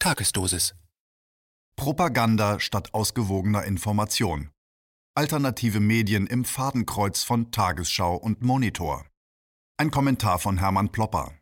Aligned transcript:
Tagesdosis. 0.00 0.76
Propaganda 1.74 2.60
statt 2.60 2.94
ausgewogener 2.94 3.64
Information. 3.64 4.50
Alternative 5.16 5.80
Medien 5.80 6.28
im 6.28 6.44
Fadenkreuz 6.44 7.24
von 7.24 7.50
Tagesschau 7.50 8.14
und 8.14 8.40
Monitor. 8.40 9.06
Ein 9.76 9.90
Kommentar 9.90 10.38
von 10.38 10.58
Hermann 10.58 10.92
Plopper. 10.92 11.32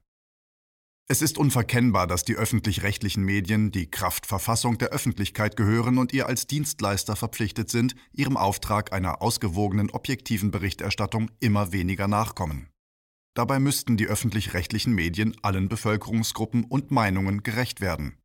Es 1.07 1.21
ist 1.21 1.37
unverkennbar, 1.37 2.07
dass 2.07 2.25
die 2.25 2.35
öffentlich-rechtlichen 2.35 3.23
Medien, 3.23 3.73
die 3.73 3.91
Kraftverfassung 3.91 4.79
der 4.79 4.89
Öffentlichkeit 4.89 5.59
gehören 5.59 5.99
und 5.99 6.15
ihr 6.15 6.27
als 6.27 6.47
Dienstleister 6.47 7.15
verpflichtet 7.15 7.69
sind, 7.69 7.95
ihrem 8.15 8.39
Auftrag 8.39 8.91
einer 8.91 9.21
ausgewogenen, 9.21 9.91
objektiven 9.91 10.51
Berichterstattung 10.51 11.31
immer 11.41 11.73
weniger 11.73 12.09
nachkommen. 12.09 12.71
Dabei 13.35 13.61
müssten 13.61 13.99
die 13.99 14.07
öffentlich-rechtlichen 14.07 14.95
Medien 14.95 15.37
allen 15.43 15.69
Bevölkerungsgruppen 15.69 16.65
und 16.65 16.91
Meinungen 16.91 17.43
gerecht 17.43 17.83
werden. 17.83 18.17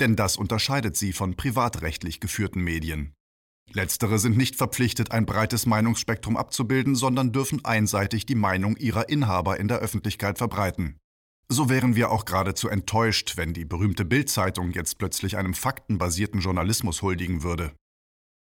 Denn 0.00 0.16
das 0.16 0.36
unterscheidet 0.36 0.96
sie 0.96 1.12
von 1.12 1.36
privatrechtlich 1.36 2.20
geführten 2.20 2.62
Medien. 2.62 3.14
Letztere 3.72 4.18
sind 4.18 4.36
nicht 4.36 4.56
verpflichtet, 4.56 5.12
ein 5.12 5.26
breites 5.26 5.66
Meinungsspektrum 5.66 6.36
abzubilden, 6.36 6.94
sondern 6.94 7.32
dürfen 7.32 7.64
einseitig 7.64 8.24
die 8.24 8.34
Meinung 8.34 8.76
ihrer 8.76 9.08
Inhaber 9.08 9.60
in 9.60 9.68
der 9.68 9.78
Öffentlichkeit 9.78 10.38
verbreiten. 10.38 10.98
So 11.50 11.68
wären 11.68 11.96
wir 11.96 12.10
auch 12.10 12.24
geradezu 12.24 12.68
enttäuscht, 12.68 13.36
wenn 13.36 13.54
die 13.54 13.64
berühmte 13.64 14.04
Bild-Zeitung 14.04 14.72
jetzt 14.72 14.98
plötzlich 14.98 15.36
einem 15.36 15.54
faktenbasierten 15.54 16.40
Journalismus 16.40 17.02
huldigen 17.02 17.42
würde. 17.42 17.72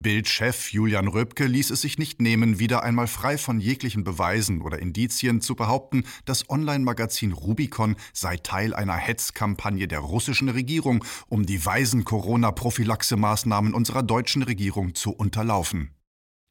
Bild-Chef 0.04 0.72
Julian 0.72 1.08
Röpke 1.08 1.46
ließ 1.46 1.72
es 1.72 1.82
sich 1.82 1.98
nicht 1.98 2.22
nehmen, 2.22 2.60
wieder 2.60 2.84
einmal 2.84 3.08
frei 3.08 3.40
von 3.40 3.60
jeglichen 3.60 4.04
Beweisen 4.04 4.62
oder 4.62 4.78
Indizien 4.78 5.42
zu 5.42 5.56
behaupten, 5.56 6.04
das 6.26 6.50
Online-Magazin 6.50 7.32
Rubicon 7.32 7.96
sei 8.12 8.38
Teil 8.38 8.76
einer 8.76 8.98
Hetzkampagne 8.98 9.88
der 9.88 10.00
russischen 10.00 10.50
Regierung, 10.50 11.04
um 11.30 11.46
die 11.46 11.66
weisen 11.66 12.04
Corona-Prophylaxe-Maßnahmen 12.04 13.74
unserer 13.74 14.04
deutschen 14.04 14.44
Regierung 14.44 14.94
zu 14.94 15.12
unterlaufen. 15.12 15.96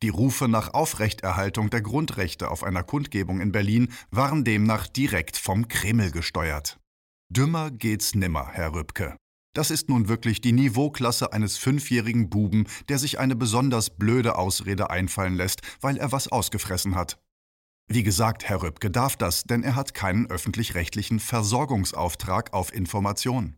Die 0.03 0.09
Rufe 0.09 0.49
nach 0.49 0.75
Aufrechterhaltung 0.75 1.71
der 1.71 1.83
Grundrechte 1.83 2.51
auf 2.51 2.65
einer 2.65 2.83
Kundgebung 2.83 3.41
in 3.41 3.53
Berlin 3.53 3.93
waren 4.11 4.43
demnach 4.43 4.89
direkt 4.89 5.37
vom 5.37 5.69
Kreml 5.69 6.11
gesteuert. 6.11 6.81
Dümmer 7.29 7.71
geht's 7.71 8.15
nimmer, 8.15 8.49
Herr 8.51 8.75
Rübke. 8.75 9.17
Das 9.55 9.71
ist 9.71 9.89
nun 9.91 10.09
wirklich 10.09 10.41
die 10.41 10.53
Niveauklasse 10.53 11.33
eines 11.33 11.59
fünfjährigen 11.59 12.31
Buben, 12.31 12.67
der 12.89 12.99
sich 12.99 13.19
eine 13.19 13.37
besonders 13.37 13.91
blöde 13.91 14.37
Ausrede 14.37 14.89
einfallen 14.89 15.35
lässt, 15.35 15.61
weil 15.81 15.99
er 15.99 16.11
was 16.11 16.29
ausgefressen 16.29 16.95
hat. 16.95 17.19
Wie 17.87 18.03
gesagt, 18.03 18.45
Herr 18.45 18.63
Rübke 18.63 18.91
darf 18.91 19.17
das, 19.17 19.45
denn 19.45 19.63
er 19.63 19.75
hat 19.75 19.93
keinen 19.93 20.27
öffentlich-rechtlichen 20.27 21.21
Versorgungsauftrag 21.21 22.55
auf 22.55 22.73
Information. 22.73 23.57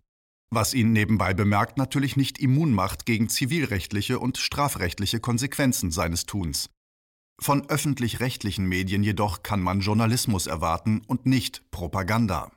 Was 0.50 0.74
ihn 0.74 0.92
nebenbei 0.92 1.34
bemerkt 1.34 1.78
natürlich 1.78 2.16
nicht 2.16 2.38
immun 2.38 2.72
macht 2.72 3.06
gegen 3.06 3.28
zivilrechtliche 3.28 4.18
und 4.18 4.38
strafrechtliche 4.38 5.20
Konsequenzen 5.20 5.92
seines 5.92 6.26
Tuns. 6.26 6.70
Von 7.40 7.68
öffentlich-rechtlichen 7.68 8.66
Medien 8.66 9.02
jedoch 9.02 9.42
kann 9.42 9.60
man 9.60 9.80
Journalismus 9.80 10.46
erwarten 10.46 11.02
und 11.06 11.26
nicht 11.26 11.70
Propaganda. 11.70 12.50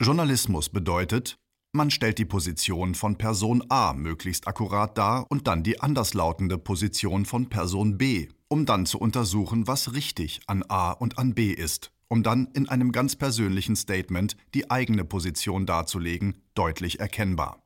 Journalismus 0.00 0.68
bedeutet, 0.70 1.38
man 1.74 1.90
stellt 1.90 2.18
die 2.18 2.24
Position 2.24 2.94
von 2.94 3.18
Person 3.18 3.64
A 3.68 3.92
möglichst 3.92 4.46
akkurat 4.46 4.96
dar 4.96 5.26
und 5.28 5.48
dann 5.48 5.64
die 5.64 5.80
anderslautende 5.80 6.56
Position 6.56 7.26
von 7.26 7.48
Person 7.48 7.98
B, 7.98 8.28
um 8.48 8.64
dann 8.64 8.86
zu 8.86 8.98
untersuchen, 8.98 9.66
was 9.66 9.92
richtig 9.92 10.40
an 10.46 10.62
A 10.68 10.92
und 10.92 11.18
an 11.18 11.34
B 11.34 11.50
ist, 11.50 11.90
um 12.06 12.22
dann 12.22 12.46
in 12.54 12.68
einem 12.68 12.92
ganz 12.92 13.16
persönlichen 13.16 13.74
Statement 13.74 14.36
die 14.54 14.70
eigene 14.70 15.04
Position 15.04 15.66
darzulegen, 15.66 16.38
deutlich 16.54 17.00
erkennbar. 17.00 17.62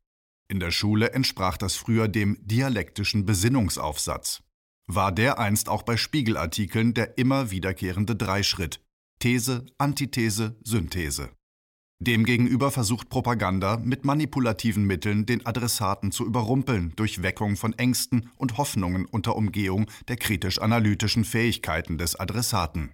In 0.48 0.58
der 0.58 0.70
Schule 0.70 1.12
entsprach 1.12 1.58
das 1.58 1.76
früher 1.76 2.08
dem 2.08 2.38
dialektischen 2.40 3.26
Besinnungsaufsatz. 3.26 4.42
War 4.86 5.12
der 5.12 5.38
einst 5.38 5.68
auch 5.68 5.82
bei 5.82 5.98
Spiegelartikeln 5.98 6.94
der 6.94 7.18
immer 7.18 7.50
wiederkehrende 7.50 8.16
Dreischritt 8.16 8.80
These, 9.18 9.66
Antithese, 9.76 10.56
Synthese. 10.64 11.28
Demgegenüber 12.00 12.70
versucht 12.70 13.08
Propaganda 13.08 13.76
mit 13.76 14.04
manipulativen 14.04 14.84
Mitteln 14.84 15.26
den 15.26 15.44
Adressaten 15.44 16.12
zu 16.12 16.24
überrumpeln 16.24 16.92
durch 16.94 17.22
Weckung 17.22 17.56
von 17.56 17.72
Ängsten 17.72 18.30
und 18.36 18.56
Hoffnungen 18.56 19.04
unter 19.04 19.34
Umgehung 19.34 19.90
der 20.06 20.16
kritisch-analytischen 20.16 21.24
Fähigkeiten 21.24 21.98
des 21.98 22.14
Adressaten. 22.14 22.92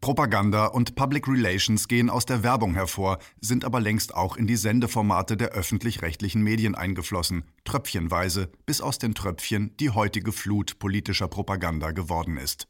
Propaganda 0.00 0.66
und 0.66 0.96
Public 0.96 1.28
Relations 1.28 1.86
gehen 1.86 2.10
aus 2.10 2.26
der 2.26 2.42
Werbung 2.42 2.74
hervor, 2.74 3.20
sind 3.40 3.64
aber 3.64 3.80
längst 3.80 4.12
auch 4.12 4.36
in 4.36 4.48
die 4.48 4.56
Sendeformate 4.56 5.36
der 5.36 5.50
öffentlich-rechtlichen 5.50 6.42
Medien 6.42 6.74
eingeflossen, 6.74 7.44
tröpfchenweise, 7.62 8.50
bis 8.66 8.80
aus 8.80 8.98
den 8.98 9.14
Tröpfchen 9.14 9.76
die 9.78 9.90
heutige 9.90 10.32
Flut 10.32 10.80
politischer 10.80 11.28
Propaganda 11.28 11.92
geworden 11.92 12.36
ist. 12.36 12.66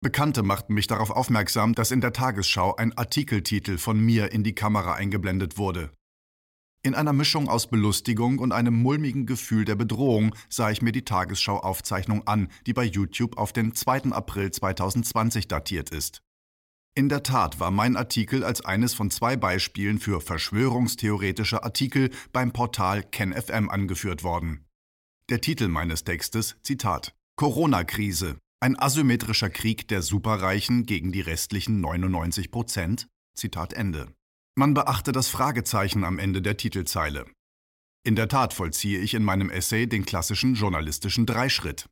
Bekannte 0.00 0.42
machten 0.42 0.74
mich 0.74 0.86
darauf 0.86 1.10
aufmerksam, 1.10 1.74
dass 1.74 1.90
in 1.90 2.00
der 2.00 2.12
Tagesschau 2.12 2.76
ein 2.76 2.96
Artikeltitel 2.96 3.78
von 3.78 3.98
mir 3.98 4.32
in 4.32 4.44
die 4.44 4.54
Kamera 4.54 4.94
eingeblendet 4.94 5.58
wurde. 5.58 5.90
In 6.82 6.94
einer 6.94 7.12
Mischung 7.12 7.48
aus 7.48 7.66
Belustigung 7.66 8.38
und 8.38 8.52
einem 8.52 8.80
mulmigen 8.80 9.26
Gefühl 9.26 9.64
der 9.64 9.74
Bedrohung 9.74 10.36
sah 10.48 10.70
ich 10.70 10.82
mir 10.82 10.92
die 10.92 11.04
Tagesschau-Aufzeichnung 11.04 12.26
an, 12.28 12.48
die 12.66 12.74
bei 12.74 12.84
YouTube 12.84 13.38
auf 13.38 13.52
den 13.52 13.74
2. 13.74 14.12
April 14.12 14.52
2020 14.52 15.48
datiert 15.48 15.90
ist. 15.90 16.22
In 16.94 17.08
der 17.08 17.22
Tat 17.22 17.58
war 17.58 17.70
mein 17.70 17.96
Artikel 17.96 18.44
als 18.44 18.64
eines 18.64 18.94
von 18.94 19.10
zwei 19.10 19.36
Beispielen 19.36 19.98
für 19.98 20.20
verschwörungstheoretische 20.20 21.64
Artikel 21.64 22.10
beim 22.32 22.52
Portal 22.52 23.02
KenFM 23.02 23.68
angeführt 23.68 24.22
worden. 24.22 24.64
Der 25.28 25.40
Titel 25.40 25.66
meines 25.68 26.04
Textes, 26.04 26.56
Zitat, 26.62 27.14
Corona-Krise, 27.34 28.38
ein 28.60 28.78
asymmetrischer 28.78 29.50
Krieg 29.50 29.86
der 29.88 30.02
Superreichen 30.02 30.86
gegen 30.86 31.12
die 31.12 31.20
restlichen 31.20 31.80
99 31.80 32.50
Prozent? 32.50 33.08
Zitat 33.34 33.74
Ende. 33.74 34.12
Man 34.58 34.72
beachte 34.72 35.12
das 35.12 35.28
Fragezeichen 35.28 36.04
am 36.04 36.18
Ende 36.18 36.40
der 36.40 36.56
Titelzeile. 36.56 37.26
In 38.04 38.16
der 38.16 38.28
Tat 38.28 38.54
vollziehe 38.54 38.98
ich 38.98 39.14
in 39.14 39.24
meinem 39.24 39.50
Essay 39.50 39.86
den 39.86 40.06
klassischen 40.06 40.54
journalistischen 40.54 41.26
Dreischritt. 41.26 41.90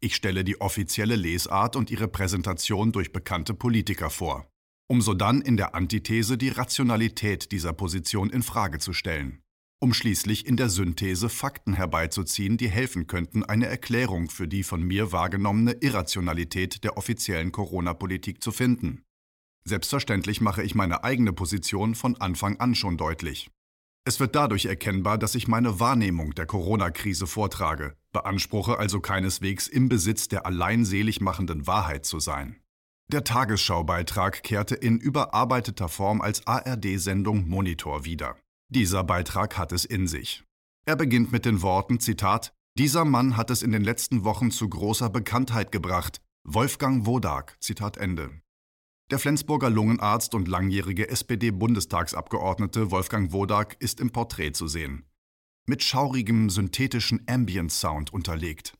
Ich 0.00 0.14
stelle 0.14 0.44
die 0.44 0.60
offizielle 0.60 1.16
Lesart 1.16 1.74
und 1.74 1.90
ihre 1.90 2.06
Präsentation 2.06 2.92
durch 2.92 3.12
bekannte 3.12 3.54
Politiker 3.54 4.10
vor, 4.10 4.46
um 4.88 5.00
so 5.00 5.14
dann 5.14 5.40
in 5.40 5.56
der 5.56 5.74
Antithese 5.74 6.38
die 6.38 6.50
Rationalität 6.50 7.50
dieser 7.50 7.72
Position 7.72 8.30
in 8.30 8.42
Frage 8.42 8.78
zu 8.78 8.92
stellen 8.92 9.43
um 9.84 9.92
schließlich 9.92 10.46
in 10.46 10.56
der 10.56 10.70
Synthese 10.70 11.28
Fakten 11.28 11.74
herbeizuziehen, 11.74 12.56
die 12.56 12.70
helfen 12.70 13.06
könnten, 13.06 13.44
eine 13.44 13.66
Erklärung 13.66 14.30
für 14.30 14.48
die 14.48 14.62
von 14.62 14.82
mir 14.82 15.12
wahrgenommene 15.12 15.72
Irrationalität 15.72 16.84
der 16.84 16.96
offiziellen 16.96 17.52
Corona-Politik 17.52 18.42
zu 18.42 18.50
finden. 18.50 19.02
Selbstverständlich 19.64 20.40
mache 20.40 20.62
ich 20.62 20.74
meine 20.74 21.04
eigene 21.04 21.34
Position 21.34 21.94
von 21.94 22.18
Anfang 22.18 22.58
an 22.60 22.74
schon 22.74 22.96
deutlich. 22.96 23.50
Es 24.06 24.20
wird 24.20 24.34
dadurch 24.34 24.64
erkennbar, 24.64 25.18
dass 25.18 25.34
ich 25.34 25.48
meine 25.48 25.78
Wahrnehmung 25.80 26.34
der 26.34 26.46
Corona-Krise 26.46 27.26
vortrage, 27.26 27.94
beanspruche 28.10 28.78
also 28.78 29.00
keineswegs 29.00 29.68
im 29.68 29.90
Besitz 29.90 30.28
der 30.28 30.46
allein 30.46 30.86
selig 30.86 31.20
machenden 31.20 31.66
Wahrheit 31.66 32.06
zu 32.06 32.20
sein. 32.20 32.56
Der 33.12 33.22
Tagesschaubeitrag 33.22 34.42
kehrte 34.44 34.76
in 34.76 34.96
überarbeiteter 34.98 35.90
Form 35.90 36.22
als 36.22 36.46
ARD-Sendung 36.46 37.46
Monitor 37.46 38.06
wieder. 38.06 38.34
Dieser 38.74 39.04
Beitrag 39.04 39.56
hat 39.56 39.70
es 39.70 39.84
in 39.84 40.08
sich. 40.08 40.42
Er 40.84 40.96
beginnt 40.96 41.30
mit 41.30 41.44
den 41.44 41.62
Worten, 41.62 42.00
Zitat, 42.00 42.52
dieser 42.76 43.04
Mann 43.04 43.36
hat 43.36 43.50
es 43.50 43.62
in 43.62 43.70
den 43.70 43.84
letzten 43.84 44.24
Wochen 44.24 44.50
zu 44.50 44.68
großer 44.68 45.10
Bekanntheit 45.10 45.70
gebracht. 45.70 46.20
Wolfgang 46.42 47.06
Wodak, 47.06 47.56
Zitat 47.60 47.98
Ende. 47.98 48.42
Der 49.12 49.20
Flensburger 49.20 49.70
Lungenarzt 49.70 50.34
und 50.34 50.48
langjährige 50.48 51.08
SPD-Bundestagsabgeordnete 51.08 52.90
Wolfgang 52.90 53.30
Wodak 53.30 53.76
ist 53.78 54.00
im 54.00 54.10
Porträt 54.10 54.54
zu 54.54 54.66
sehen. 54.66 55.04
Mit 55.66 55.84
schaurigem 55.84 56.50
synthetischen 56.50 57.22
Ambient-Sound 57.28 58.12
unterlegt. 58.12 58.76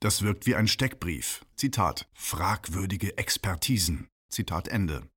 Das 0.00 0.22
wirkt 0.22 0.46
wie 0.46 0.54
ein 0.54 0.66
Steckbrief. 0.66 1.44
Zitat: 1.56 2.08
Fragwürdige 2.14 3.18
Expertisen. 3.18 4.08
Zitat 4.30 4.68
Ende. 4.68 5.10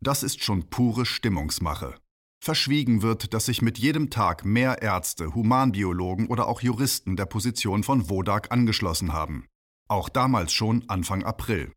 Das 0.00 0.22
ist 0.22 0.42
schon 0.42 0.70
pure 0.70 1.04
Stimmungsmache. 1.04 1.96
Verschwiegen 2.40 3.02
wird, 3.02 3.34
dass 3.34 3.46
sich 3.46 3.62
mit 3.62 3.78
jedem 3.78 4.10
Tag 4.10 4.44
mehr 4.44 4.80
Ärzte, 4.80 5.34
Humanbiologen 5.34 6.28
oder 6.28 6.46
auch 6.46 6.60
Juristen 6.60 7.16
der 7.16 7.26
Position 7.26 7.82
von 7.82 8.08
Wodak 8.08 8.52
angeschlossen 8.52 9.12
haben. 9.12 9.46
Auch 9.88 10.08
damals 10.08 10.52
schon 10.52 10.84
Anfang 10.88 11.24
April. 11.24 11.72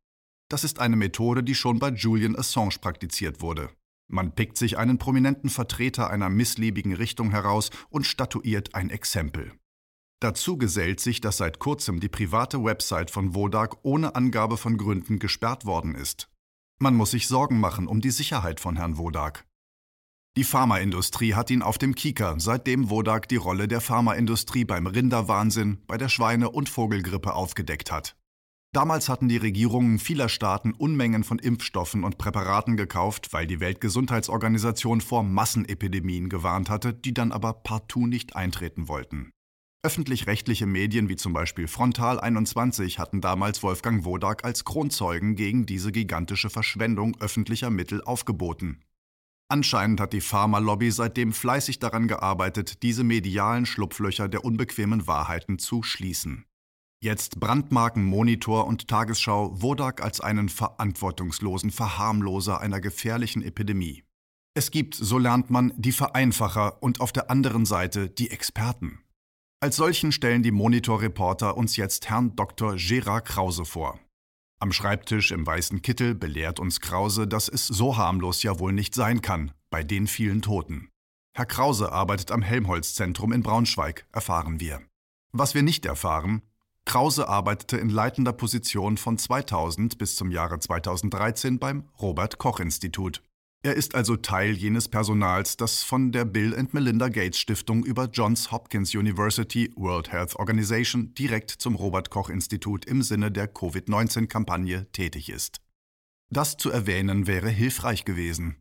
Das 0.50 0.64
ist 0.64 0.80
eine 0.80 0.98
Methode, 0.98 1.44
die 1.44 1.56
schon 1.56 1.80
bei 1.80 1.90
Julian 1.90 2.36
Assange 2.36 2.76
praktiziert 2.82 3.42
wurde. 3.42 3.70
Man 4.10 4.36
pickt 4.36 4.58
sich 4.58 4.78
einen 4.78 4.98
prominenten 4.98 5.50
Vertreter 5.50 6.10
einer 6.10 6.30
missliebigen 6.30 6.94
Richtung 6.94 7.32
heraus 7.32 7.70
und 7.90 8.06
statuiert 8.06 8.76
ein 8.76 8.90
Exempel. 8.90 9.54
Dazu 10.20 10.58
gesellt 10.58 11.00
sich, 11.00 11.22
dass 11.22 11.38
seit 11.38 11.60
kurzem 11.60 12.00
die 12.00 12.10
private 12.10 12.64
Website 12.64 13.10
von 13.10 13.34
Wodak 13.34 13.78
ohne 13.84 14.14
Angabe 14.14 14.58
von 14.58 14.78
Gründen 14.78 15.18
gesperrt 15.18 15.66
worden 15.66 15.96
ist. 15.96 16.30
Man 16.80 16.96
muss 16.96 17.12
sich 17.12 17.28
Sorgen 17.28 17.60
machen 17.60 17.88
um 17.88 18.02
die 18.02 18.12
Sicherheit 18.12 18.60
von 18.60 18.76
Herrn 18.76 18.98
Wodak. 18.98 19.46
Die 20.38 20.46
Pharmaindustrie 20.46 21.34
hat 21.34 21.50
ihn 21.52 21.62
auf 21.62 21.78
dem 21.78 21.94
Kieker, 21.94 22.36
seitdem 22.38 22.90
Wodak 22.90 23.28
die 23.28 23.36
Rolle 23.36 23.68
der 23.68 23.82
Pharmaindustrie 23.82 24.64
beim 24.64 24.88
Rinderwahnsinn, 24.88 25.80
bei 25.88 25.98
der 25.98 26.08
Schweine- 26.08 26.52
und 26.52 26.70
Vogelgrippe 26.70 27.34
aufgedeckt 27.34 27.92
hat. 27.92 28.16
Damals 28.74 29.10
hatten 29.10 29.28
die 29.28 29.36
Regierungen 29.36 30.00
vieler 30.00 30.30
Staaten 30.30 30.72
Unmengen 30.72 31.26
von 31.26 31.38
Impfstoffen 31.38 32.06
und 32.06 32.18
Präparaten 32.18 32.78
gekauft, 32.78 33.34
weil 33.34 33.46
die 33.46 33.60
Weltgesundheitsorganisation 33.60 35.02
vor 35.02 35.24
Massenepidemien 35.24 36.30
gewarnt 36.30 36.70
hatte, 36.70 36.94
die 36.94 37.14
dann 37.14 37.34
aber 37.34 37.52
partout 37.52 38.08
nicht 38.08 38.34
eintreten 38.34 38.88
wollten. 38.88 39.32
Öffentlich-rechtliche 39.84 40.66
Medien 40.66 41.10
wie 41.10 41.18
zum 41.18 41.34
Beispiel 41.34 41.68
Frontal 41.68 42.22
21 42.22 43.00
hatten 43.00 43.20
damals 43.20 43.64
Wolfgang 43.64 44.06
Wodak 44.06 44.46
als 44.46 44.64
Kronzeugen 44.64 45.36
gegen 45.36 45.66
diese 45.66 45.92
gigantische 45.92 46.50
Verschwendung 46.50 47.18
öffentlicher 47.20 47.70
Mittel 47.70 48.02
aufgeboten. 48.02 48.86
Anscheinend 49.52 50.00
hat 50.00 50.14
die 50.14 50.22
Pharmalobby 50.22 50.92
seitdem 50.92 51.34
fleißig 51.34 51.80
daran 51.80 52.08
gearbeitet, 52.08 52.84
diese 52.84 53.04
medialen 53.04 53.66
Schlupflöcher 53.66 54.30
der 54.30 54.46
unbequemen 54.46 55.08
Wahrheiten 55.08 55.60
zu 55.60 55.84
schließen. 55.84 56.46
Jetzt 57.04 57.42
brandmarken 57.42 58.06
Monitor 58.06 58.66
und 58.66 58.88
Tagesschau 58.88 59.62
Wodak 59.62 60.02
als 60.02 60.22
einen 60.22 60.48
verantwortungslosen 60.48 61.70
Verharmloser 61.70 62.62
einer 62.62 62.80
gefährlichen 62.80 63.42
Epidemie. 63.42 64.06
Es 64.54 64.72
gibt, 64.72 64.96
so 64.96 65.18
lernt 65.18 65.50
man, 65.50 65.74
die 65.76 65.92
Vereinfacher 65.92 66.82
und 66.82 67.02
auf 67.02 67.12
der 67.12 67.30
anderen 67.30 67.66
Seite 67.66 68.10
die 68.10 68.32
Experten. 68.32 69.00
Als 69.60 69.76
solchen 69.76 70.14
stellen 70.14 70.44
die 70.44 70.52
Monitor-Reporter 70.52 71.58
uns 71.58 71.76
jetzt 71.76 72.10
Herrn 72.10 72.38
Dr. 72.38 72.78
Gerard 72.78 73.26
Krause 73.26 73.66
vor. 73.66 74.00
Am 74.62 74.72
Schreibtisch 74.72 75.32
im 75.32 75.44
weißen 75.44 75.82
Kittel 75.82 76.14
belehrt 76.14 76.60
uns 76.60 76.82
Krause, 76.82 77.28
dass 77.28 77.48
es 77.48 77.66
so 77.66 77.98
harmlos 77.98 78.44
ja 78.44 78.60
wohl 78.60 78.74
nicht 78.74 78.94
sein 78.94 79.24
kann, 79.24 79.54
bei 79.72 79.84
den 79.84 80.06
vielen 80.06 80.44
Toten. 80.44 80.90
Herr 81.36 81.48
Krause 81.48 81.92
arbeitet 81.92 82.30
am 82.32 82.44
Helmholtz-Zentrum 82.44 83.34
in 83.34 83.42
Braunschweig, 83.42 84.06
erfahren 84.12 84.60
wir. 84.60 84.84
Was 85.32 85.56
wir 85.56 85.64
nicht 85.64 85.88
erfahren, 85.88 86.44
Krause 86.86 87.28
arbeitete 87.28 87.78
in 87.78 87.90
leitender 87.90 88.34
Position 88.34 88.98
von 88.98 89.18
2000 89.18 89.98
bis 89.98 90.16
zum 90.16 90.30
Jahre 90.30 90.60
2013 90.60 91.58
beim 91.58 91.90
Robert 92.00 92.38
Koch 92.38 92.60
Institut. 92.60 93.24
Er 93.64 93.76
ist 93.76 93.94
also 93.94 94.16
Teil 94.16 94.54
jenes 94.54 94.88
Personals, 94.88 95.56
das 95.56 95.84
von 95.84 96.12
der 96.12 96.26
Bill 96.26 96.56
and 96.56 96.74
Melinda 96.74 97.10
Gates 97.10 97.38
Stiftung 97.38 97.86
über 97.86 98.06
Johns 98.06 98.52
Hopkins 98.52 98.96
University 98.96 99.72
World 99.76 100.12
Health 100.12 100.36
Organization 100.38 101.14
direkt 101.14 101.52
zum 101.52 101.76
Robert 101.76 102.10
Koch 102.10 102.30
Institut 102.30 102.86
im 102.86 103.04
Sinne 103.04 103.32
der 103.32 103.48
Covid-19-Kampagne 103.48 104.92
tätig 104.94 105.30
ist. 105.30 105.62
Das 106.34 106.58
zu 106.58 106.72
erwähnen 106.72 107.28
wäre 107.28 107.50
hilfreich 107.50 108.04
gewesen. 108.04 108.58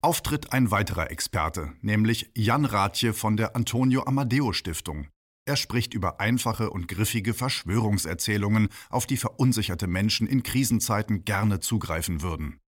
Auftritt 0.00 0.52
ein 0.52 0.70
weiterer 0.70 1.10
Experte, 1.10 1.72
nämlich 1.80 2.30
Jan 2.36 2.66
Rathje 2.66 3.14
von 3.14 3.36
der 3.36 3.56
Antonio 3.56 4.04
Amadeo 4.04 4.52
Stiftung. 4.52 5.08
Er 5.44 5.56
spricht 5.56 5.92
über 5.92 6.20
einfache 6.20 6.70
und 6.70 6.86
griffige 6.86 7.34
Verschwörungserzählungen, 7.34 8.68
auf 8.90 9.06
die 9.06 9.16
verunsicherte 9.16 9.88
Menschen 9.88 10.28
in 10.28 10.44
Krisenzeiten 10.44 11.24
gerne 11.24 11.58
zugreifen 11.58 12.22
würden. 12.22 12.59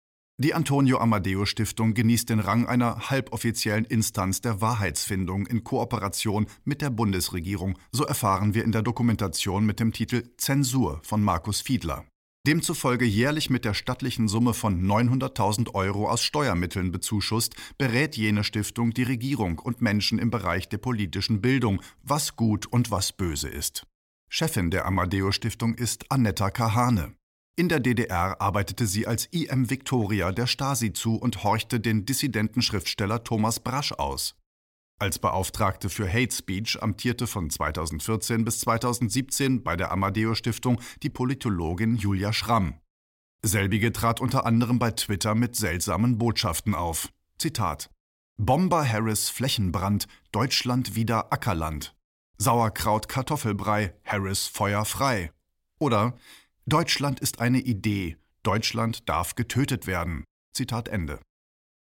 Die 0.43 0.55
Antonio 0.55 0.99
Amadeo 0.99 1.47
Stiftung 1.47 1.95
genießt 1.95 2.29
den 2.29 2.41
Rang 2.41 2.67
einer 2.67 3.11
halboffiziellen 3.11 3.85
Instanz 3.85 4.41
der 4.41 4.61
Wahrheitsfindung 4.61 5.47
in 5.47 5.63
Kooperation 5.63 6.49
mit 6.65 6.83
der 6.83 6.91
Bundesregierung, 6.91 7.79
so 7.93 8.03
erfahren 8.05 8.53
wir 8.53 8.65
in 8.65 8.73
der 8.73 8.83
Dokumentation 8.83 9.65
mit 9.65 9.79
dem 9.79 9.93
Titel 9.93 10.25
Zensur 10.39 10.99
von 11.05 11.23
Markus 11.23 11.61
Fiedler. 11.61 12.07
Demzufolge 12.45 13.05
jährlich 13.05 13.51
mit 13.51 13.65
der 13.65 13.73
stattlichen 13.73 14.27
Summe 14.27 14.53
von 14.53 14.85
900.000 14.85 15.75
Euro 15.75 16.11
aus 16.11 16.25
Steuermitteln 16.25 16.91
bezuschusst, 16.91 17.55
berät 17.79 18.17
jene 18.17 18.43
Stiftung 18.43 18.91
die 18.91 19.05
Regierung 19.05 19.61
und 19.61 19.81
Menschen 19.81 20.19
im 20.19 20.33
Bereich 20.33 20.69
der 20.69 20.79
politischen 20.79 21.41
Bildung, 21.41 21.81
was 22.03 22.35
gut 22.35 22.67
und 22.67 22.91
was 22.91 23.13
böse 23.13 23.49
ist. 23.49 23.87
Chefin 24.29 24.73
der 24.73 24.87
Amadeo 24.87 25.31
Stiftung 25.31 25.77
ist 25.77 26.11
Annetta 26.11 26.51
Kahane. 26.51 27.15
In 27.55 27.69
der 27.69 27.81
DDR 27.81 28.41
arbeitete 28.41 28.87
sie 28.87 29.07
als 29.07 29.27
IM 29.27 29.69
Victoria 29.69 30.33
der 30.33 30.47
Stasi 30.47 30.95
zu 30.95 31.17
und 31.17 31.45
horchte 31.45 31.81
den 31.81 32.07
dissidenten 32.07 32.63
Schriftsteller 32.63 33.25
Thomas 33.25 33.61
Brasch 33.61 33.93
aus. 33.93 34.35
Als 34.99 35.19
Beauftragte 35.19 35.91
für 35.91 36.11
Hate 36.11 36.35
Speech 36.35 36.83
amtierte 36.83 37.27
von 37.27 37.51
2014 37.51 38.45
bis 38.45 38.61
2017 38.61 39.63
bei 39.63 39.77
der 39.77 39.93
Amadeo 39.93 40.35
Stiftung 40.35 40.81
die 41.03 41.11
Politologin 41.11 41.97
Julia 41.97 42.33
Schramm. 42.33 42.81
Selbige 43.45 43.93
trat 43.93 44.21
unter 44.21 44.47
anderem 44.47 44.79
bei 44.79 44.93
Twitter 44.93 45.35
mit 45.35 45.55
seltsamen 45.55 46.17
Botschaften 46.17 46.75
auf. 46.75 47.13
Zitat: 47.37 47.91
Bomber 48.39 48.89
Harris 48.89 49.29
Flächenbrand, 49.29 50.07
Deutschland 50.31 50.95
wieder 50.95 51.33
Ackerland. 51.33 51.95
Sauerkraut 52.39 53.09
Kartoffelbrei, 53.09 53.95
Harris 54.05 54.47
Feuer 54.47 54.87
frei. 54.87 55.33
Oder 55.79 56.17
Deutschland 56.67 57.19
ist 57.19 57.41
eine 57.41 57.59
Idee, 57.59 58.17
Deutschland 58.45 59.09
darf 59.09 59.35
getötet 59.35 59.89
werden. 59.89 60.23
Zitat 60.55 60.89
Ende. 60.89 61.19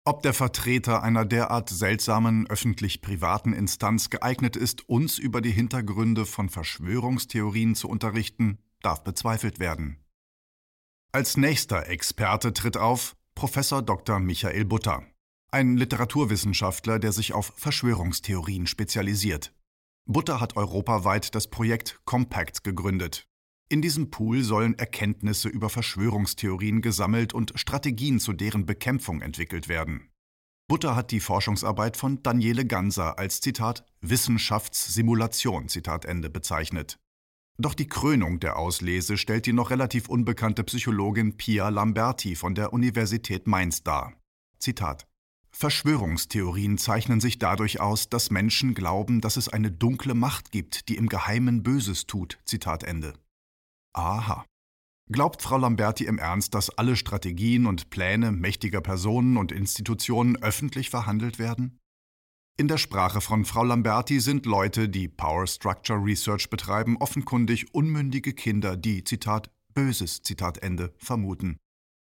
Ob 0.06 0.22
der 0.22 0.32
Vertreter 0.32 1.02
einer 1.02 1.26
derart 1.26 1.68
seltsamen 1.68 2.46
öffentlich-privaten 2.48 3.52
Instanz 3.52 4.08
geeignet 4.08 4.56
ist, 4.56 4.88
uns 4.88 5.18
über 5.18 5.42
die 5.42 5.50
Hintergründe 5.50 6.24
von 6.24 6.48
Verschwörungstheorien 6.48 7.74
zu 7.74 7.88
unterrichten, 7.88 8.58
darf 8.80 9.04
bezweifelt 9.04 9.58
werden. 9.60 9.98
Als 11.12 11.36
nächster 11.36 11.86
Experte 11.88 12.54
tritt 12.54 12.78
auf 12.78 13.16
Professor 13.34 13.82
Dr. 13.82 14.18
Michael 14.18 14.64
Butter, 14.64 15.04
ein 15.50 15.76
Literaturwissenschaftler, 15.76 16.98
der 16.98 17.12
sich 17.12 17.34
auf 17.34 17.52
Verschwörungstheorien 17.56 18.66
spezialisiert. 18.66 19.52
Butter 20.06 20.40
hat 20.40 20.56
europaweit 20.56 21.34
das 21.34 21.48
Projekt 21.48 22.00
Compact 22.06 22.64
gegründet, 22.64 23.29
in 23.70 23.81
diesem 23.81 24.11
Pool 24.11 24.43
sollen 24.43 24.76
Erkenntnisse 24.78 25.49
über 25.49 25.70
Verschwörungstheorien 25.70 26.82
gesammelt 26.82 27.32
und 27.32 27.52
Strategien 27.55 28.19
zu 28.19 28.32
deren 28.32 28.67
Bekämpfung 28.67 29.22
entwickelt 29.22 29.69
werden. 29.69 30.11
Butter 30.69 30.96
hat 30.96 31.12
die 31.12 31.20
Forschungsarbeit 31.20 31.96
von 31.96 32.22
Daniele 32.22 32.67
Ganser 32.67 33.19
als 33.19 33.40
Zitat 33.40 33.84
Wissenschaftssimulation 34.00 35.69
Zitat 35.69 36.05
Ende 36.05 36.31
bezeichnet. 36.31 36.99
Doch 37.58 37.75
die 37.75 37.87
Krönung 37.87 38.40
der 38.40 38.56
Auslese 38.56 39.17
stellt 39.17 39.46
die 39.46 39.52
noch 39.52 39.70
relativ 39.70 40.08
unbekannte 40.08 40.64
Psychologin 40.64 41.37
Pia 41.37 41.69
Lamberti 41.69 42.34
von 42.34 42.56
der 42.56 42.73
Universität 42.73 43.46
Mainz 43.46 43.84
dar. 43.84 44.14
Zitat 44.58 45.06
Verschwörungstheorien 45.52 46.76
zeichnen 46.76 47.20
sich 47.20 47.38
dadurch 47.38 47.81
aus, 47.81 48.08
dass 48.08 48.31
Menschen 48.31 48.75
glauben, 48.75 49.20
dass 49.20 49.37
es 49.37 49.49
eine 49.49 49.70
dunkle 49.70 50.14
Macht 50.14 50.50
gibt, 50.50 50.88
die 50.88 50.97
im 50.97 51.09
Geheimen 51.09 51.62
Böses 51.62 52.06
tut. 52.06 52.38
Zitat 52.44 52.83
Ende. 52.83 53.12
Aha. 53.92 54.44
Glaubt 55.11 55.42
Frau 55.42 55.59
Lamberti 55.59 56.04
im 56.04 56.18
Ernst, 56.18 56.54
dass 56.54 56.70
alle 56.70 56.94
Strategien 56.94 57.66
und 57.66 57.90
Pläne 57.90 58.30
mächtiger 58.30 58.80
Personen 58.80 59.37
und 59.37 59.50
Institutionen 59.50 60.40
öffentlich 60.40 60.88
verhandelt 60.88 61.38
werden? 61.38 61.80
In 62.56 62.68
der 62.68 62.78
Sprache 62.78 63.20
von 63.20 63.44
Frau 63.44 63.64
Lamberti 63.64 64.20
sind 64.20 64.47
Leute, 64.47 64.88
die 64.88 65.09
Power 65.09 65.47
Structure 65.47 65.99
Research 65.99 66.50
betreiben, 66.50 66.97
offenkundig 66.99 67.75
unmündige 67.75 68.35
Kinder, 68.35 68.76
die, 68.76 69.02
Zitat, 69.02 69.50
böses, 69.75 70.23
Zitat 70.23 70.59
Ende, 70.59 70.94
vermuten. 70.99 71.59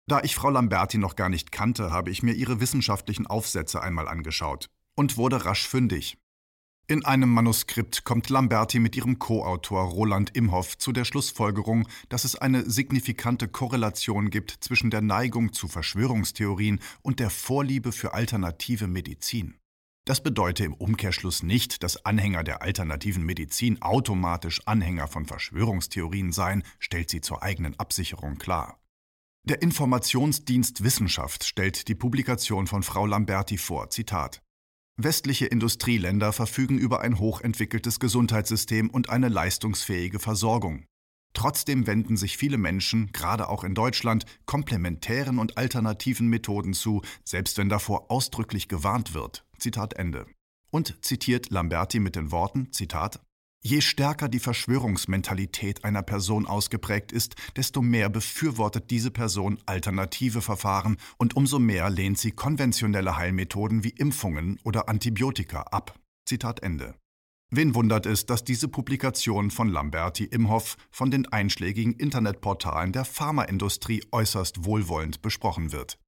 Da 0.08 0.22
ich 0.22 0.34
Frau 0.34 0.50
Lamberti 0.50 0.98
noch 0.98 1.14
gar 1.14 1.28
nicht 1.28 1.52
kannte, 1.52 1.90
habe 1.90 2.10
ich 2.10 2.22
mir 2.22 2.32
ihre 2.32 2.60
wissenschaftlichen 2.60 3.26
Aufsätze 3.26 3.82
einmal 3.82 4.08
angeschaut 4.08 4.66
und 4.96 5.16
wurde 5.16 5.44
rasch 5.44 5.68
fündig. 5.68 6.16
In 6.88 7.04
einem 7.04 7.30
Manuskript 7.30 8.04
kommt 8.04 8.28
Lamberti 8.28 8.78
mit 8.78 8.94
ihrem 8.94 9.18
Co-Autor 9.18 9.82
Roland 9.86 10.36
Imhoff 10.36 10.78
zu 10.78 10.92
der 10.92 11.04
Schlussfolgerung, 11.04 11.88
dass 12.10 12.22
es 12.22 12.36
eine 12.36 12.70
signifikante 12.70 13.48
Korrelation 13.48 14.30
gibt 14.30 14.52
zwischen 14.60 14.90
der 14.92 15.00
Neigung 15.00 15.52
zu 15.52 15.66
Verschwörungstheorien 15.66 16.78
und 17.02 17.18
der 17.18 17.30
Vorliebe 17.30 17.90
für 17.90 18.14
alternative 18.14 18.86
Medizin. 18.86 19.58
Das 20.04 20.22
bedeutet 20.22 20.66
im 20.66 20.74
Umkehrschluss 20.74 21.42
nicht, 21.42 21.82
dass 21.82 22.06
Anhänger 22.06 22.44
der 22.44 22.62
alternativen 22.62 23.24
Medizin 23.24 23.82
automatisch 23.82 24.62
Anhänger 24.64 25.08
von 25.08 25.26
Verschwörungstheorien 25.26 26.30
seien, 26.30 26.62
stellt 26.78 27.10
sie 27.10 27.20
zur 27.20 27.42
eigenen 27.42 27.76
Absicherung 27.80 28.38
klar. 28.38 28.78
Der 29.42 29.60
Informationsdienst 29.60 30.84
Wissenschaft 30.84 31.42
stellt 31.42 31.88
die 31.88 31.96
Publikation 31.96 32.68
von 32.68 32.84
Frau 32.84 33.06
Lamberti 33.06 33.58
vor, 33.58 33.90
Zitat 33.90 34.40
Westliche 34.98 35.44
Industrieländer 35.44 36.32
verfügen 36.32 36.78
über 36.78 37.02
ein 37.02 37.18
hochentwickeltes 37.18 38.00
Gesundheitssystem 38.00 38.88
und 38.88 39.10
eine 39.10 39.28
leistungsfähige 39.28 40.18
Versorgung. 40.18 40.86
Trotzdem 41.34 41.86
wenden 41.86 42.16
sich 42.16 42.38
viele 42.38 42.56
Menschen, 42.56 43.12
gerade 43.12 43.50
auch 43.50 43.62
in 43.62 43.74
Deutschland, 43.74 44.24
komplementären 44.46 45.38
und 45.38 45.58
alternativen 45.58 46.28
Methoden 46.28 46.72
zu, 46.72 47.02
selbst 47.24 47.58
wenn 47.58 47.68
davor 47.68 48.10
ausdrücklich 48.10 48.68
gewarnt 48.68 49.12
wird. 49.12 49.44
Zitat 49.58 49.92
Ende. 49.92 50.26
Und 50.70 50.96
zitiert 51.04 51.50
Lamberti 51.50 52.00
mit 52.00 52.16
den 52.16 52.30
Worten, 52.30 52.72
Zitat, 52.72 53.20
Je 53.68 53.80
stärker 53.80 54.28
die 54.28 54.38
Verschwörungsmentalität 54.38 55.84
einer 55.84 56.02
Person 56.02 56.46
ausgeprägt 56.46 57.10
ist, 57.10 57.34
desto 57.56 57.82
mehr 57.82 58.08
befürwortet 58.08 58.92
diese 58.92 59.10
Person 59.10 59.58
alternative 59.66 60.40
Verfahren 60.40 60.98
und 61.18 61.34
umso 61.34 61.58
mehr 61.58 61.90
lehnt 61.90 62.16
sie 62.16 62.30
konventionelle 62.30 63.16
Heilmethoden 63.16 63.82
wie 63.82 63.88
Impfungen 63.88 64.60
oder 64.62 64.88
Antibiotika 64.88 65.62
ab. 65.62 65.98
Zitat 66.28 66.62
Ende. 66.62 66.94
Wen 67.50 67.74
wundert 67.74 68.06
es, 68.06 68.24
dass 68.24 68.44
diese 68.44 68.68
Publikation 68.68 69.50
von 69.50 69.68
Lamberti 69.68 70.26
Imhoff 70.26 70.76
von 70.92 71.10
den 71.10 71.26
einschlägigen 71.26 71.94
Internetportalen 71.94 72.92
der 72.92 73.04
Pharmaindustrie 73.04 74.04
äußerst 74.12 74.64
wohlwollend 74.64 75.22
besprochen 75.22 75.72
wird? 75.72 75.98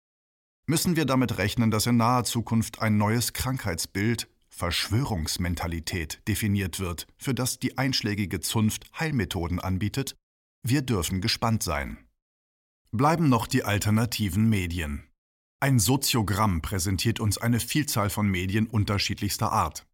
Müssen 0.69 0.95
wir 0.95 1.07
damit 1.07 1.39
rechnen, 1.39 1.73
dass 1.73 1.87
in 1.87 1.97
naher 1.97 2.23
Zukunft 2.23 2.81
ein 2.81 2.99
neues 2.99 3.33
Krankheitsbild, 3.33 4.29
Verschwörungsmentalität, 4.59 6.21
definiert 6.27 6.81
wird, 6.81 7.07
für 7.17 7.33
das 7.33 7.61
die 7.61 7.79
einschlägige 7.79 8.41
Zunft 8.41 8.91
Heilmethoden 8.99 9.61
anbietet? 9.61 10.17
Wir 10.67 10.83
dürfen 10.83 11.21
gespannt 11.21 11.63
sein. 11.63 11.99
Bleiben 12.91 13.29
noch 13.29 13.47
die 13.47 13.63
alternativen 13.63 14.49
Medien. 14.49 15.05
Ein 15.61 15.79
Soziogramm 15.79 16.61
präsentiert 16.61 17.21
uns 17.21 17.39
eine 17.39 17.61
Vielzahl 17.61 18.11
von 18.11 18.29
Medien 18.29 18.67
unterschiedlichster 18.67 19.53
Art. 19.53 19.87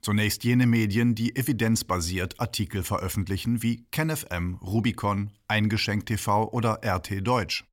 Zunächst 0.00 0.44
jene 0.44 0.66
Medien, 0.66 1.14
die 1.14 1.36
evidenzbasiert 1.36 2.40
Artikel 2.40 2.84
veröffentlichen 2.84 3.62
wie 3.62 3.84
KenFM, 3.90 4.54
Rubicon, 4.62 5.30
Eingeschenkt 5.46 6.08
TV 6.08 6.50
oder 6.52 6.80
RT 6.82 7.26
Deutsch. 7.26 7.64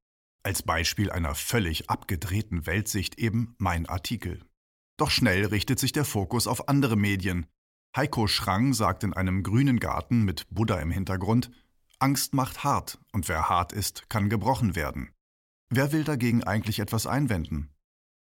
Als 0.44 0.62
Beispiel 0.62 1.10
einer 1.10 1.36
völlig 1.36 1.90
abgedrehten 1.90 2.66
Weltsicht 2.66 3.18
eben 3.18 3.56
mein 3.60 3.86
Artikel. 3.86 4.42
Doch 5.04 5.12
schnell 5.12 5.48
richtet 5.48 5.80
sich 5.80 5.92
der 5.92 6.06
Fokus 6.06 6.48
auf 6.48 6.70
andere 6.70 6.96
Medien. 6.96 7.46
Heiko 7.94 8.26
Schrang 8.26 8.74
sagt 8.74 9.04
in 9.04 9.12
einem 9.12 9.44
grünen 9.44 9.82
Garten 9.82 10.24
mit 10.24 10.46
Buddha 10.50 10.80
im 10.80 10.92
Hintergrund, 10.92 11.52
Angst 12.00 12.34
macht 12.34 12.64
hart 12.64 13.00
und 13.12 13.28
wer 13.28 13.50
hart 13.50 13.74
ist, 13.74 14.10
kann 14.10 14.30
gebrochen 14.30 14.78
werden. 14.78 15.12
Wer 15.70 15.92
will 15.92 16.06
dagegen 16.06 16.46
eigentlich 16.46 16.80
etwas 16.80 17.06
einwenden? 17.06 17.74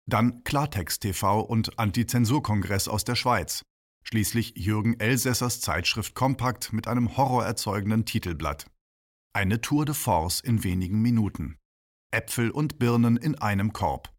Dann 0.05 0.45
Klartext 0.45 1.01
TV 1.01 1.41
und 1.41 1.79
Antizensurkongress 1.79 2.89
aus 2.89 3.05
der 3.05 3.17
Schweiz. 3.17 3.63
Schließlich 4.03 4.53
Jürgen 4.59 5.01
Elsässers 5.01 5.63
Zeitschrift 5.63 6.15
Kompakt 6.15 6.75
mit 6.75 6.89
einem 6.89 7.17
horrorerzeugenden 7.17 8.05
Titelblatt. 8.05 8.67
Eine 9.33 9.63
Tour 9.63 9.87
de 9.87 9.95
Force 9.95 10.41
in 10.41 10.63
wenigen 10.63 11.01
Minuten. 11.01 11.57
Äpfel 12.11 12.51
und 12.51 12.79
Birnen 12.79 13.17
in 13.17 13.35
einem 13.35 13.73
Korb. 13.73 14.15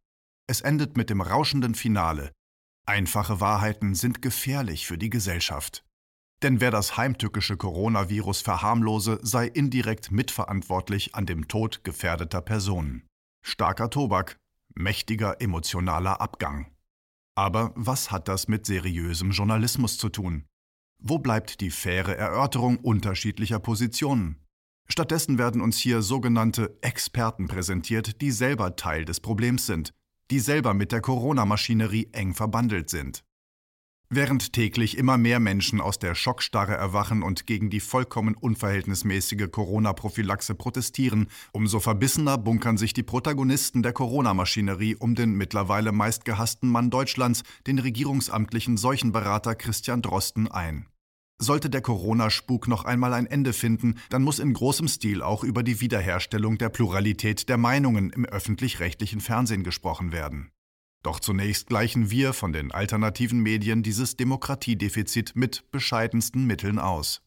Es 0.47 0.61
endet 0.61 0.97
mit 0.97 1.11
dem 1.11 1.21
rauschenden 1.21 1.75
Finale. 1.75 2.31
Einfache 2.87 3.41
Wahrheiten 3.41 3.95
sind 3.95 4.21
gefährlich 4.21 4.87
für 4.87 4.97
die 4.97 5.09
Gesellschaft. 5.09 5.83
Denn 6.41 6.61
wer 6.61 6.71
das 6.71 6.95
heimtückische 6.95 7.57
Coronavirus 7.57 8.41
verharmlose, 8.41 9.19
sei 9.21 9.47
indirekt 9.47 10.09
mitverantwortlich 10.09 11.13
an 11.13 11.25
dem 11.25 11.49
Tod 11.49 11.83
gefährdeter 11.83 12.41
Personen. 12.41 13.05
Starker 13.43 13.89
Tobak, 13.89 14.37
mächtiger 14.73 15.41
emotionaler 15.41 16.21
Abgang. 16.21 16.71
Aber 17.35 17.73
was 17.75 18.09
hat 18.09 18.29
das 18.29 18.47
mit 18.47 18.65
seriösem 18.65 19.31
Journalismus 19.31 19.97
zu 19.97 20.07
tun? 20.07 20.45
Wo 20.97 21.19
bleibt 21.19 21.59
die 21.59 21.71
faire 21.71 22.15
Erörterung 22.17 22.77
unterschiedlicher 22.77 23.59
Positionen? 23.59 24.37
Stattdessen 24.87 25.37
werden 25.37 25.59
uns 25.59 25.77
hier 25.77 26.01
sogenannte 26.01 26.77
Experten 26.81 27.49
präsentiert, 27.49 28.21
die 28.21 28.31
selber 28.31 28.77
Teil 28.77 29.03
des 29.03 29.19
Problems 29.19 29.65
sind, 29.65 29.93
die 30.31 30.39
selber 30.39 30.73
mit 30.73 30.91
der 30.91 31.01
Corona-Maschinerie 31.01 32.09
eng 32.11 32.33
verbandelt 32.33 32.89
sind. 32.89 33.23
Während 34.09 34.53
täglich 34.53 34.97
immer 34.97 35.17
mehr 35.17 35.41
Menschen 35.41 35.81
aus 35.81 35.99
der 35.99 36.15
Schockstarre 36.15 36.75
erwachen 36.75 37.23
und 37.23 37.45
gegen 37.45 37.69
die 37.69 37.81
vollkommen 37.81 38.35
unverhältnismäßige 38.35 39.51
Corona-Prophylaxe 39.51 40.55
protestieren, 40.55 41.27
umso 41.51 41.81
verbissener 41.81 42.37
bunkern 42.37 42.77
sich 42.77 42.93
die 42.93 43.03
Protagonisten 43.03 43.83
der 43.83 43.91
Corona-Maschinerie 43.91 44.95
um 44.95 45.13
den 45.13 45.33
mittlerweile 45.33 45.91
meistgehassten 45.91 46.69
Mann 46.69 46.89
Deutschlands, 46.89 47.43
den 47.67 47.79
regierungsamtlichen 47.79 48.77
Seuchenberater 48.77 49.55
Christian 49.55 50.01
Drosten, 50.01 50.47
ein. 50.47 50.87
Sollte 51.39 51.69
der 51.69 51.81
Corona-Spuk 51.81 52.67
noch 52.67 52.85
einmal 52.85 53.13
ein 53.13 53.27
Ende 53.27 53.53
finden, 53.53 53.99
dann 54.09 54.23
muss 54.23 54.39
in 54.39 54.53
großem 54.53 54.87
Stil 54.87 55.21
auch 55.21 55.43
über 55.43 55.61
die 55.61 55.81
Wiederherstellung 55.81 56.57
der 56.57 56.69
Pluralität 56.69 57.47
der 57.47 57.57
Meinungen 57.57 58.09
im 58.09 58.25
öffentlich-rechtlichen 58.25 59.21
Fernsehen 59.21 59.63
gesprochen 59.63 60.11
werden. 60.11 60.49
Doch 61.03 61.19
zunächst 61.19 61.67
gleichen 61.67 62.09
wir 62.09 62.33
von 62.33 62.53
den 62.53 62.71
alternativen 62.71 63.39
Medien 63.39 63.83
dieses 63.83 64.15
Demokratiedefizit 64.15 65.35
mit 65.35 65.69
bescheidensten 65.69 66.45
Mitteln 66.47 66.79
aus. 66.79 67.21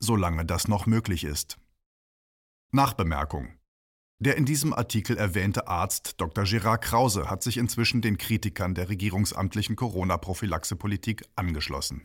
Solange 0.00 0.44
das 0.44 0.66
noch 0.66 0.86
möglich 0.86 1.22
ist. 1.22 1.56
Nachbemerkung. 2.72 3.54
Der 4.18 4.36
in 4.36 4.44
diesem 4.44 4.72
Artikel 4.72 5.16
erwähnte 5.16 5.68
Arzt 5.68 6.14
Dr. 6.20 6.44
Gerard 6.44 6.82
Krause 6.82 7.30
hat 7.30 7.44
sich 7.44 7.56
inzwischen 7.56 8.02
den 8.02 8.18
Kritikern 8.18 8.74
der 8.74 8.88
regierungsamtlichen 8.88 9.76
Corona-Prophylaxe-Politik 9.76 11.22
angeschlossen. 11.36 12.02